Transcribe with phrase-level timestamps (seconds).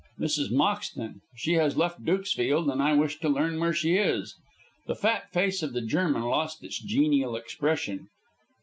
[0.19, 0.49] "Mrs.
[0.51, 1.21] Moxton.
[1.35, 4.33] She has left Dukesfield, and I wish to learn where she is."
[4.87, 8.07] The fat face of the German lost its genial expression.